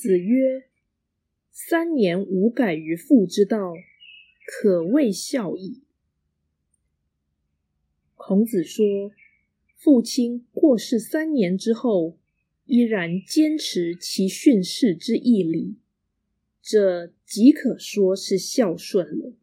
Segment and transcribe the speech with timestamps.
[0.00, 0.70] 子曰
[1.52, 3.74] ：“三年无改于父之道，
[4.46, 5.82] 可谓孝矣。”
[8.16, 9.12] 孔子说，
[9.76, 12.16] 父亲过世三年之后，
[12.64, 15.76] 依然坚持其训示之义理，
[16.62, 19.34] 这即可说是孝顺了。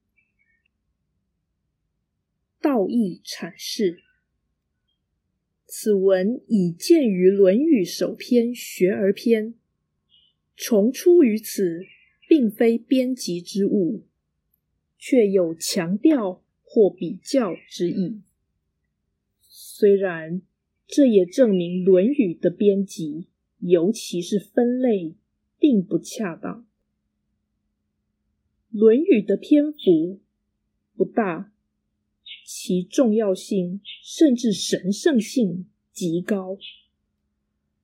[2.60, 4.02] 道义阐释，
[5.68, 9.54] 此文已见于《论语》首篇《学而篇》。
[10.58, 11.86] 重出于此，
[12.28, 14.08] 并非编辑之物，
[14.98, 18.22] 却有强调或比较之意。
[19.40, 20.42] 虽然
[20.88, 23.28] 这也证明《论语》的编辑，
[23.60, 25.14] 尤其是分类，
[25.60, 26.68] 并不恰当。
[28.80, 30.20] 《论语》的篇幅
[30.96, 31.54] 不大，
[32.48, 36.58] 其重要性甚至神圣性极高，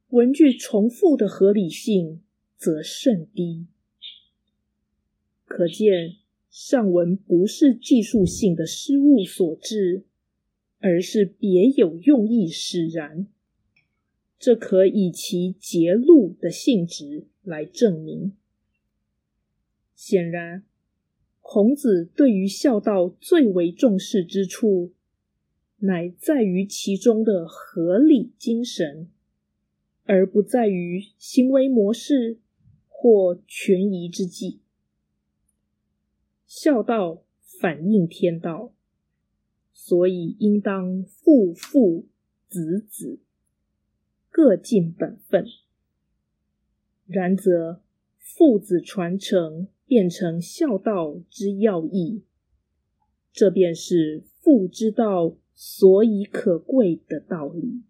[0.09, 2.23] 文句重复的合理性。
[2.63, 3.67] 则甚低，
[5.43, 6.15] 可见
[6.49, 10.05] 上文不是技术性的失误所致，
[10.79, 13.27] 而是别有用意使然。
[14.39, 18.31] 这可以其节录的性质来证明。
[19.93, 20.63] 显然，
[21.41, 24.93] 孔子对于孝道最为重视之处，
[25.79, 29.09] 乃在于其中的合理精神，
[30.05, 32.37] 而不在于行为模式。
[33.03, 34.61] 或权宜之计，
[36.45, 37.25] 孝道
[37.59, 38.71] 反映天道，
[39.73, 42.07] 所以应当父父
[42.47, 43.19] 子子
[44.29, 45.45] 各尽本分。
[47.05, 47.81] 然则
[48.17, 52.23] 父子传承变成孝道之要义，
[53.33, 57.83] 这便是父之道所以可贵的道理。